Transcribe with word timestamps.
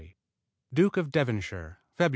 Duke 0.73 0.97
of 0.97 1.11
Devonshire 1.11 1.77
Feb. 1.99 2.09